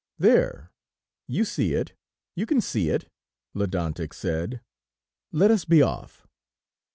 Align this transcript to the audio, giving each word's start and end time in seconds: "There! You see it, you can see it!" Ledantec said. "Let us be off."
"There! 0.17 0.71
You 1.27 1.45
see 1.45 1.73
it, 1.75 1.93
you 2.33 2.47
can 2.47 2.59
see 2.59 2.89
it!" 2.89 3.07
Ledantec 3.53 4.13
said. 4.15 4.59
"Let 5.31 5.51
us 5.51 5.63
be 5.63 5.83
off." 5.83 6.25